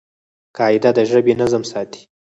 [0.57, 2.01] قاعده د ژبي نظم ساتي.